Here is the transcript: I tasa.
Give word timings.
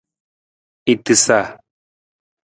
I 0.93 0.93
tasa. 1.05 1.39